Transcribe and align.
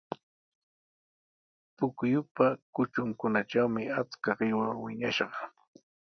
Pukyupa 1.75 2.47
kutrunkunatrawmi 2.73 3.83
achka 3.99 4.31
qiwa 4.39 4.67
wiñashqa. 4.83 5.39